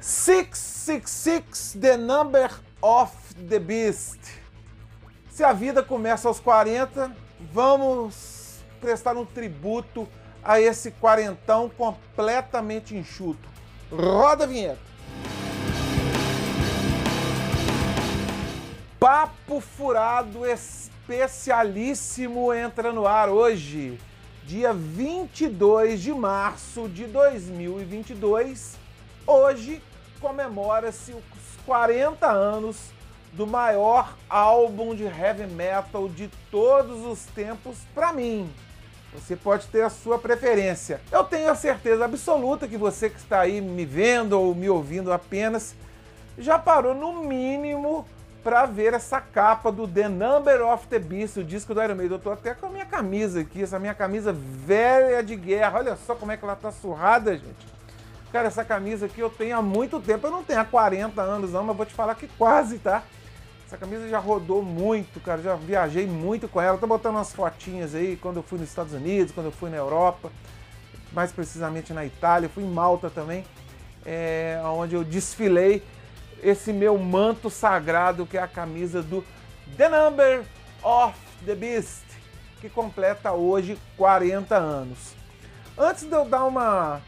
[0.00, 2.50] 666, The Number
[2.82, 3.12] of
[3.48, 4.18] the Beast.
[5.30, 7.14] Se a vida começa aos 40,
[7.52, 10.08] vamos prestar um tributo
[10.42, 13.46] a esse quarentão completamente enxuto.
[13.92, 14.80] Roda a vinheta.
[18.98, 24.00] Papo Furado especialíssimo entra no ar hoje,
[24.44, 28.80] dia 22 de março de 2022.
[29.26, 29.82] Hoje
[30.20, 32.76] comemora-se os 40 anos
[33.32, 38.52] do maior álbum de heavy metal de todos os tempos para mim.
[39.14, 41.00] Você pode ter a sua preferência.
[41.10, 45.12] Eu tenho a certeza absoluta que você que está aí me vendo ou me ouvindo
[45.12, 45.74] apenas
[46.38, 48.06] já parou no mínimo
[48.42, 52.16] para ver essa capa do The Number of the Beast, o disco do Iron Maiden.
[52.16, 55.78] Eu tô até com a minha camisa aqui, essa minha camisa velha de guerra.
[55.78, 57.79] Olha só como é que ela tá surrada, gente.
[58.32, 60.26] Cara, essa camisa aqui eu tenho há muito tempo.
[60.26, 63.02] Eu não tenho há 40 anos, não, mas vou te falar que quase, tá?
[63.66, 65.42] Essa camisa já rodou muito, cara.
[65.42, 66.78] Já viajei muito com ela.
[66.78, 69.76] Tô botando umas fotinhas aí quando eu fui nos Estados Unidos, quando eu fui na
[69.76, 70.30] Europa,
[71.12, 72.48] mais precisamente na Itália.
[72.48, 73.44] fui em Malta também,
[74.06, 75.82] é, onde eu desfilei
[76.42, 79.24] esse meu manto sagrado que é a camisa do
[79.76, 80.42] The Number
[80.82, 82.04] of the Beast,
[82.60, 85.14] que completa hoje 40 anos.
[85.76, 87.00] Antes de eu dar uma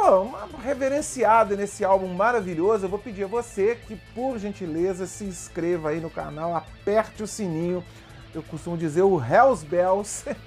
[0.00, 2.86] Pô, uma reverenciada nesse álbum maravilhoso.
[2.86, 7.26] Eu vou pedir a você que, por gentileza, se inscreva aí no canal, aperte o
[7.26, 7.82] sininho.
[8.32, 10.24] Eu costumo dizer o Hells Bells.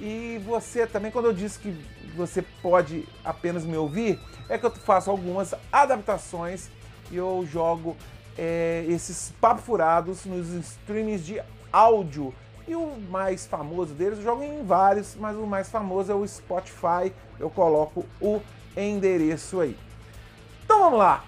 [0.00, 1.76] E você também, quando eu disse que
[2.14, 6.68] você pode apenas me ouvir, é que eu faço algumas adaptações
[7.10, 7.96] e eu jogo
[8.38, 12.32] é, esses papo furados nos streamings de áudio.
[12.68, 16.24] E o mais famoso deles, eu jogo em vários, mas o mais famoso é o
[16.24, 17.12] Spotify.
[17.40, 18.40] Eu coloco o
[18.76, 19.76] endereço aí.
[20.64, 21.24] Então vamos lá.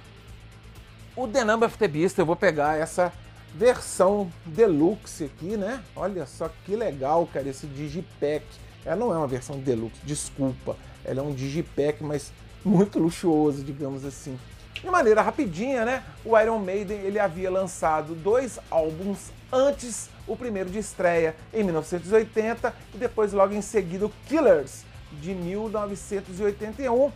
[1.16, 3.12] O The Number of the Beast, eu vou pegar essa
[3.54, 5.82] versão deluxe aqui, né?
[5.94, 8.44] Olha só que legal, cara, esse digipack.
[8.84, 10.76] Ela não é uma versão deluxe, desculpa.
[11.04, 12.32] Ela é um digipack, mas
[12.64, 14.38] muito luxuoso, digamos assim.
[14.74, 16.02] De maneira rapidinha, né?
[16.24, 22.74] O Iron Maiden ele havia lançado dois álbuns antes, o primeiro de estreia em 1980
[22.94, 24.84] e depois logo em seguida o Killers
[25.20, 27.12] de 1981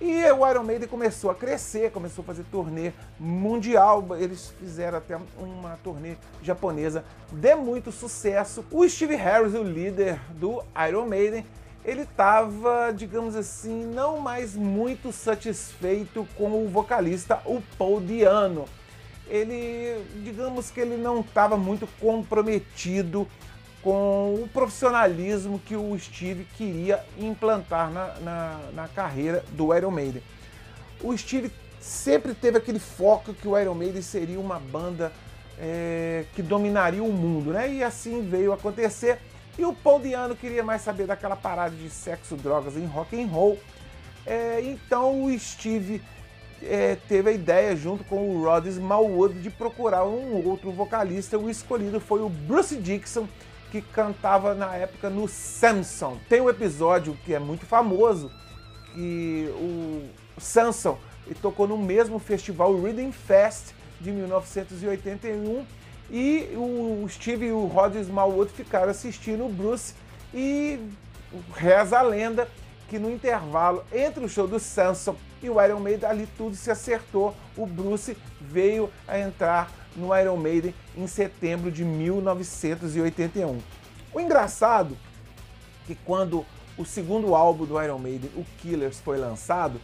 [0.00, 4.06] e o Iron Maiden começou a crescer, começou a fazer turnê mundial.
[4.16, 8.64] Eles fizeram até uma turnê japonesa de muito sucesso.
[8.70, 11.44] O Steve Harris, o líder do Iron Maiden,
[11.84, 18.66] ele estava, digamos assim, não mais muito satisfeito com o vocalista, o Paul Diano.
[19.26, 23.26] Ele, digamos que ele não estava muito comprometido
[23.82, 30.22] com o profissionalismo que o Steve queria implantar na, na, na, carreira do Iron Maiden.
[31.02, 31.50] O Steve
[31.80, 35.12] sempre teve aquele foco que o Iron Maiden seria uma banda
[35.58, 37.72] é, que dominaria o mundo, né?
[37.72, 39.18] E assim veio acontecer.
[39.56, 43.26] E o Paul Diano queria mais saber daquela parada de sexo, drogas em rock and
[43.26, 43.58] roll.
[44.26, 46.02] É, então o Steve
[46.62, 51.38] é, teve a ideia, junto com o Rod Smallwood, de procurar um outro vocalista.
[51.38, 53.26] O escolhido foi o Bruce Dixon,
[53.70, 56.18] que cantava na época no Samson.
[56.28, 58.30] Tem um episódio que é muito famoso,
[58.94, 60.08] que o
[60.38, 60.98] Samson
[61.42, 65.64] tocou no mesmo festival, Reading Fest, de 1981,
[66.10, 69.94] e o Steve e o Rod Smallwood ficaram assistindo o Bruce
[70.32, 70.80] e
[71.54, 72.48] reza a lenda
[72.88, 76.70] que no intervalo entre o show do Samson e o Iron Maiden ali tudo se
[76.70, 77.34] acertou.
[77.56, 83.58] O Bruce veio a entrar no Iron Maiden em setembro de 1981.
[84.12, 84.96] O engraçado
[85.84, 89.80] é que quando o segundo álbum do Iron Maiden, o Killers, foi lançado,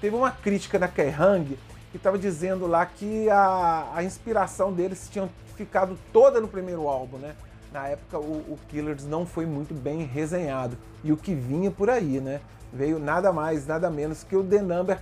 [0.00, 1.58] teve uma crítica da Kerrang
[1.90, 7.16] que estava dizendo lá que a, a inspiração deles tinha ficado toda no primeiro álbum,
[7.18, 7.34] né?
[7.72, 11.90] Na época o, o Killers não foi muito bem resenhado e o que vinha por
[11.90, 12.40] aí, né?
[12.72, 14.98] Veio nada mais, nada menos que o The Number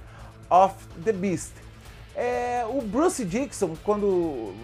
[0.48, 0.74] of
[1.04, 1.52] the Beast,
[2.14, 4.54] é, o Bruce Dixon, quando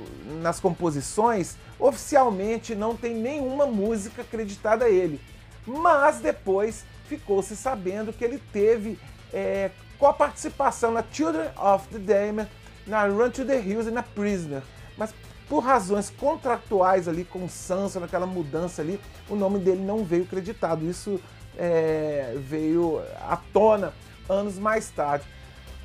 [0.41, 5.21] nas composições, oficialmente não tem nenhuma música acreditada a ele,
[5.67, 8.99] mas depois ficou-se sabendo que ele teve
[9.33, 9.71] é,
[10.17, 12.51] participação na Children of the Damned,
[12.87, 14.63] na Run to the Hills e na Prisoner,
[14.97, 15.13] mas
[15.49, 20.89] por razões contratuais ali com Sansa, naquela mudança ali, o nome dele não veio acreditado.
[20.89, 21.21] Isso
[21.59, 23.93] é, veio à tona
[24.29, 25.25] anos mais tarde.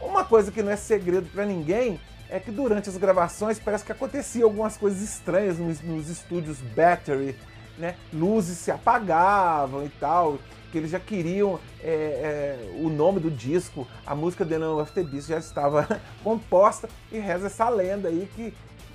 [0.05, 1.99] Uma coisa que não é segredo para ninguém
[2.29, 7.35] é que durante as gravações parece que acontecia algumas coisas estranhas nos, nos estúdios Battery
[7.77, 10.39] né, luzes se apagavam e tal,
[10.71, 14.91] que eles já queriam é, é, o nome do disco, a música The Number of
[14.93, 18.53] the Beast já estava composta e reza essa lenda aí que,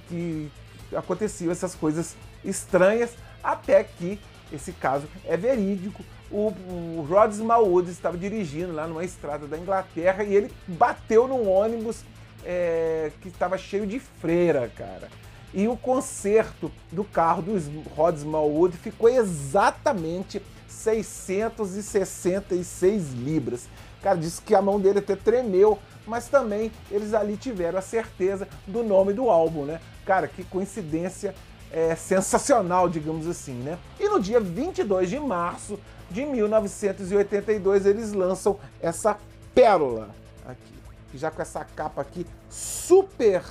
[0.09, 0.51] que
[0.95, 3.11] aconteciam essas coisas estranhas
[3.43, 4.19] até que
[4.53, 6.05] esse caso é verídico.
[6.31, 6.53] O,
[6.99, 12.05] o Rod Smallwood estava dirigindo lá numa estrada da Inglaterra e ele bateu num ônibus
[12.45, 15.09] é, que estava cheio de freira, cara.
[15.53, 17.59] E o conserto do carro do
[17.97, 23.69] Rod Smallwood ficou exatamente 666 libras.
[24.01, 25.77] Cara, disse que a mão dele até tremeu,
[26.07, 29.81] mas também eles ali tiveram a certeza do nome do álbum, né?
[30.05, 31.35] Cara, que coincidência
[31.73, 33.79] é, sensacional, digamos assim, né?
[33.99, 35.79] E no dia 22 de março
[36.11, 39.17] de 1982 eles lançam essa
[39.55, 40.11] pérola
[40.45, 40.75] aqui,
[41.15, 43.43] já com essa capa aqui super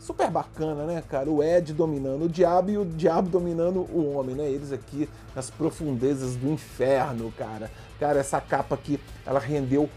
[0.00, 1.30] super bacana, né, cara?
[1.30, 4.50] O Ed dominando o diabo e o diabo dominando o homem, né?
[4.50, 7.70] Eles aqui nas profundezas do inferno, cara.
[7.98, 9.88] Cara, essa capa aqui, ela rendeu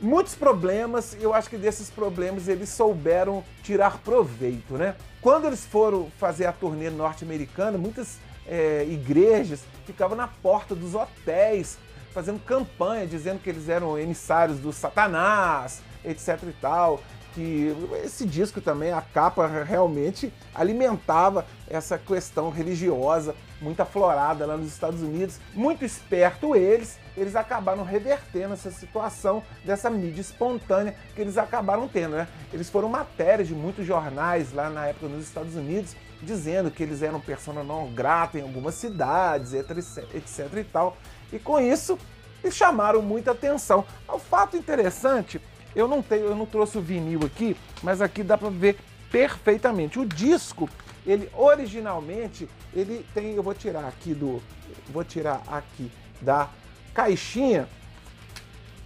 [0.00, 4.94] muitos problemas eu acho que desses problemas eles souberam tirar proveito, né?
[5.20, 11.78] Quando eles foram fazer a turnê norte-americana, muitas é, igrejas ficavam na porta dos hotéis
[12.12, 17.00] fazendo campanha, dizendo que eles eram emissários do Satanás, etc e tal
[17.38, 24.66] que esse disco também, a capa realmente alimentava essa questão religiosa muito aflorada lá nos
[24.66, 25.38] Estados Unidos.
[25.54, 32.16] Muito esperto eles, eles acabaram revertendo essa situação dessa mídia espontânea que eles acabaram tendo,
[32.16, 32.26] né?
[32.52, 37.02] Eles foram matérias de muitos jornais lá na época nos Estados Unidos dizendo que eles
[37.02, 40.96] eram persona não grata em algumas cidades, etc, etc e tal.
[41.32, 41.96] E com isso,
[42.42, 43.84] eles chamaram muita atenção.
[44.08, 45.40] O fato interessante
[45.74, 48.78] eu não tenho, eu não trouxe o vinil aqui, mas aqui dá para ver
[49.10, 49.98] perfeitamente.
[49.98, 50.68] O disco,
[51.06, 54.42] ele originalmente, ele tem, eu vou tirar aqui do,
[54.90, 56.48] vou tirar aqui da
[56.94, 57.68] caixinha.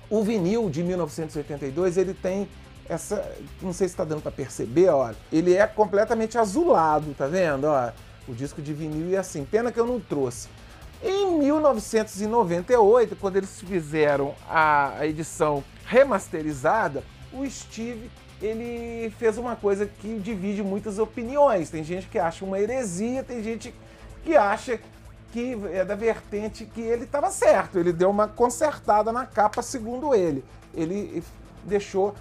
[0.08, 2.48] O vinil de 1982, ele tem
[2.88, 3.24] essa,
[3.60, 7.90] não sei se está dando para perceber, ó, ele é completamente azulado, tá vendo, ó?
[8.28, 9.44] O disco de vinil é assim.
[9.44, 10.48] Pena que eu não trouxe.
[11.02, 17.02] Em 1998, quando eles fizeram a, edição remasterizada,
[17.32, 18.08] o Steve
[18.40, 21.70] ele fez uma coisa que divide muitas opiniões.
[21.70, 23.74] Tem gente que acha uma heresia, tem gente
[24.24, 24.78] que acha
[25.32, 27.78] que é da vertente que ele estava certo.
[27.78, 30.44] Ele deu uma consertada na capa, segundo ele.
[30.72, 31.22] Ele
[31.64, 32.14] deixou,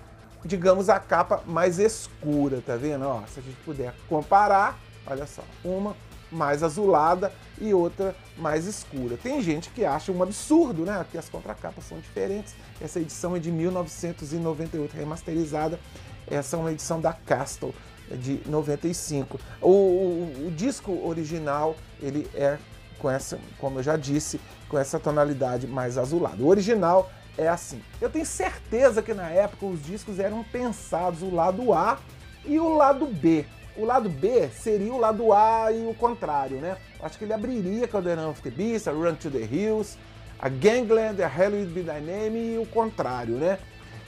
[0.43, 3.07] digamos, a capa mais escura, tá vendo?
[3.07, 5.95] Ó, se a gente puder comparar, olha só, uma
[6.31, 9.17] mais azulada e outra mais escura.
[9.17, 11.05] Tem gente que acha um absurdo, né?
[11.11, 12.55] Que as contracapas são diferentes.
[12.79, 15.79] Essa edição é de 1998, remasterizada.
[16.27, 17.73] Essa é uma edição da Castle
[18.09, 19.39] de 95.
[19.61, 22.57] O, o, o disco original ele é
[22.99, 24.39] com essa, como eu já disse,
[24.69, 26.41] com essa tonalidade mais azulada.
[26.41, 27.81] O original é assim.
[27.99, 31.97] Eu tenho certeza que na época os discos eram pensados o lado A
[32.45, 33.45] e o lado B.
[33.81, 36.77] O lado B seria o lado A e o contrário, né?
[37.01, 39.97] Acho que ele abriria The of the Beast, a Run to the Hills,
[40.37, 43.57] a Gangland, a Will Be Thy Name e o contrário, né?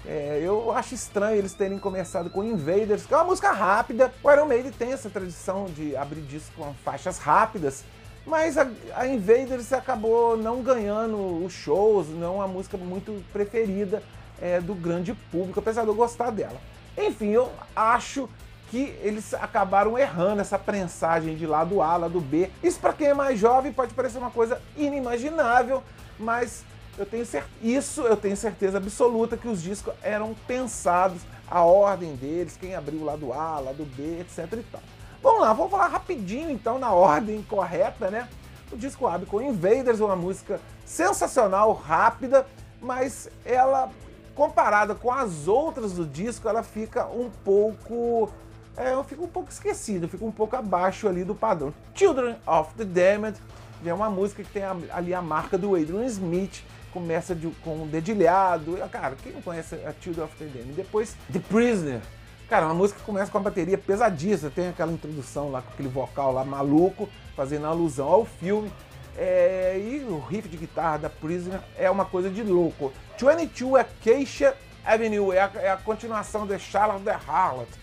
[0.05, 4.13] É, eu acho estranho eles terem começado com Invaders, que é uma música rápida.
[4.23, 7.83] O Iron Maiden tem essa tradição de abrir discos com faixas rápidas,
[8.27, 14.03] mas a, a Invaders acabou não ganhando os shows, não a música muito preferida
[14.39, 16.61] é, do grande público, apesar de eu gostar dela.
[16.95, 18.29] Enfim, eu acho
[18.73, 22.49] que eles acabaram errando essa prensagem de lado A, lado B.
[22.63, 25.83] Isso para quem é mais jovem pode parecer uma coisa inimaginável,
[26.17, 26.65] mas
[26.97, 27.23] eu tenho
[27.61, 33.01] isso eu tenho certeza absoluta que os discos eram pensados, a ordem deles, quem abriu
[33.01, 34.81] o lado A, lado B, etc e tal.
[35.21, 38.27] Vamos lá, vamos falar rapidinho então na ordem correta, né?
[38.71, 42.47] O disco abre com Invaders, uma música sensacional, rápida,
[42.81, 43.91] mas ela
[44.33, 48.33] comparada com as outras do disco, ela fica um pouco
[48.75, 51.73] é, eu fico um pouco esquecido, fico um pouco abaixo ali do padrão.
[51.93, 53.39] Children of the Damned
[53.85, 57.87] é uma música que tem ali a marca do Adrian Smith, começa de, com um
[57.87, 58.77] dedilhado.
[58.91, 60.73] Cara, quem não conhece a Children of the Damned?
[60.73, 62.01] Depois, The Prisoner.
[62.49, 65.89] Cara, uma música que começa com uma bateria pesadíssima, tem aquela introdução lá com aquele
[65.89, 68.71] vocal lá maluco, fazendo alusão ao filme.
[69.15, 72.91] É, e o riff de guitarra da Prisoner é uma coisa de louco.
[73.19, 77.82] 22 Acacia Avenue é a, é a continuação de Charlotte the Harlot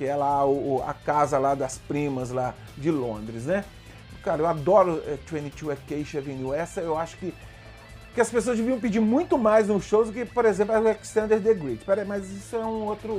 [0.00, 3.62] que é lá o, a casa lá das primas lá de Londres, né?
[4.24, 6.54] Cara, eu adoro é, 22 Acacia Avenue.
[6.54, 7.34] Essa eu acho que,
[8.14, 11.42] que as pessoas deviam pedir muito mais nos shows do que, por exemplo, a Extender
[11.42, 11.84] the Great.
[11.84, 13.12] Peraí, mas isso é um outro,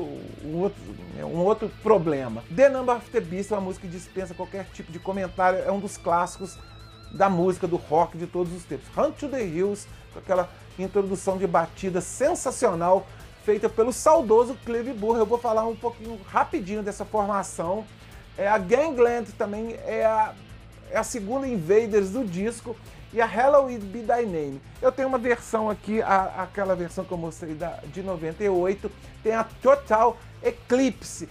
[0.44, 0.82] um outro,
[1.20, 2.44] um outro problema.
[2.56, 5.60] The Number of the Beast é uma música que dispensa qualquer tipo de comentário.
[5.60, 6.58] É um dos clássicos
[7.12, 8.88] da música, do rock de todos os tempos.
[8.98, 13.06] Hunt to the Hills, com aquela introdução de batida sensacional
[13.44, 15.18] feita pelo saudoso Clive Burr.
[15.18, 17.86] Eu vou falar um pouquinho rapidinho dessa formação.
[18.38, 20.34] É, a Gangland também é a,
[20.90, 22.76] é a segunda Invaders do disco
[23.14, 24.62] e a Halloween Be Thy Name.
[24.82, 29.34] Eu tenho uma versão aqui, a, aquela versão que eu mostrei da, de 98, tem
[29.34, 31.28] a Total Eclipse,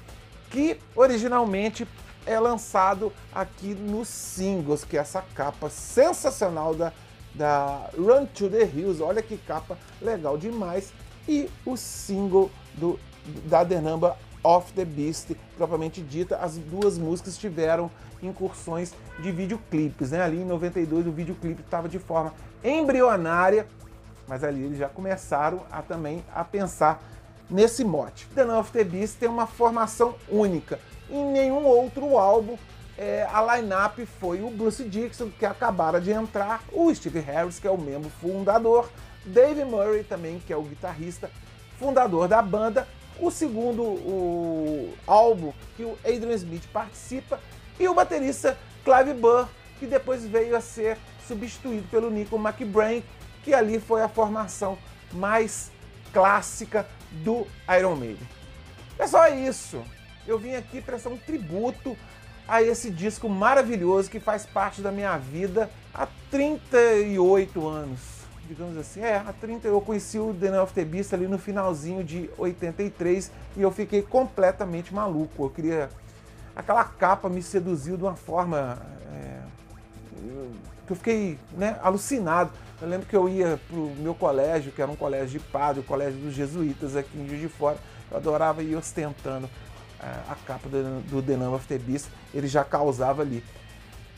[0.50, 1.86] que originalmente
[2.26, 6.92] é lançado aqui nos singles, que é essa capa sensacional da,
[7.34, 9.02] da Run to the Hills.
[9.02, 10.92] Olha que capa legal demais.
[11.28, 12.98] E o single do,
[13.46, 14.12] da Number
[14.42, 17.90] of the Beast, propriamente dita, as duas músicas tiveram
[18.22, 20.22] incursões de videoclipes, né?
[20.22, 23.66] Ali em 92 o videoclipe estava de forma embrionária,
[24.26, 27.02] mas ali eles já começaram a também a pensar
[27.48, 28.26] nesse mote.
[28.34, 30.78] The Number of the Beast tem uma formação única.
[31.08, 32.56] Em nenhum outro álbum
[33.00, 37.66] é, a line-up foi o Bruce Dixon, que acabara de entrar, o Steve Harris, que
[37.66, 38.90] é o membro fundador,
[39.24, 41.30] Dave Murray também, que é o guitarrista
[41.78, 42.86] fundador da banda,
[43.18, 47.40] o segundo o álbum que o Adrian Smith participa
[47.78, 49.48] e o baterista Clive Burr,
[49.78, 53.02] que depois veio a ser substituído pelo Nico McBrain,
[53.44, 54.78] que ali foi a formação
[55.12, 55.70] mais
[56.12, 56.86] clássica
[57.24, 57.46] do
[57.78, 58.28] Iron Maiden.
[58.98, 59.82] É só isso.
[60.26, 61.96] Eu vim aqui prestar um tributo
[62.46, 68.19] a esse disco maravilhoso que faz parte da minha vida há 38 anos
[68.50, 69.00] digamos assim.
[69.00, 73.30] É, a 30 eu conheci o The of the Beast ali no finalzinho de 83
[73.57, 75.45] e eu fiquei completamente maluco.
[75.45, 75.88] Eu queria.
[76.54, 78.78] Aquela capa me seduziu de uma forma.
[79.12, 79.40] É,
[80.87, 82.50] que eu fiquei né, alucinado.
[82.83, 85.85] Eu lembro que eu ia pro meu colégio, que era um colégio de padre, o
[85.85, 87.78] colégio dos jesuítas aqui em Juiz de Fora.
[88.11, 89.49] Eu adorava ir ostentando
[90.00, 92.09] é, a capa do, do The Number of the Beast.
[92.35, 93.45] Ele já causava ali.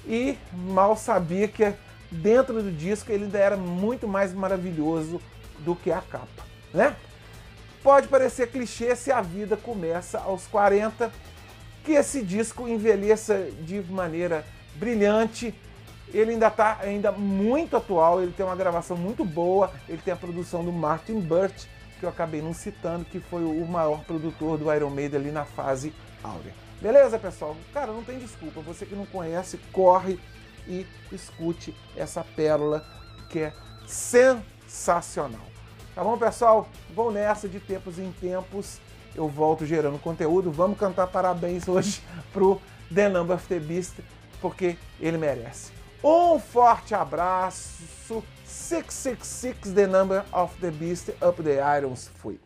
[0.06, 1.74] E mal sabia que
[2.12, 5.20] dentro do disco ele ainda era muito mais maravilhoso
[5.60, 6.94] do que a capa, né?
[7.82, 11.10] Pode parecer clichê se a vida começa aos 40,
[11.82, 14.44] que esse disco envelheça de maneira
[14.76, 15.52] brilhante.
[16.14, 20.16] Ele ainda está ainda muito atual, ele tem uma gravação muito boa, ele tem a
[20.16, 21.64] produção do Martin Burt,
[21.98, 25.44] que eu acabei não citando, que foi o maior produtor do Iron Maiden ali na
[25.44, 25.92] fase
[26.22, 26.52] áurea.
[26.80, 27.56] Beleza, pessoal?
[27.72, 28.60] Cara, não tem desculpa.
[28.60, 30.20] Você que não conhece, corre
[30.66, 32.84] e escute essa pérola
[33.28, 33.52] que é
[33.86, 35.46] sensacional.
[35.94, 36.68] Tá bom, pessoal?
[36.94, 38.80] Vou nessa de tempos em tempos.
[39.14, 40.50] Eu volto gerando conteúdo.
[40.50, 42.02] Vamos cantar parabéns hoje
[42.32, 42.60] pro
[42.94, 43.94] The Number of the Beast,
[44.40, 45.72] porque ele merece.
[46.02, 48.22] Um forte abraço.
[48.44, 51.10] 666 The Number of the Beast.
[51.22, 52.10] Up the Irons.
[52.16, 52.38] Fui.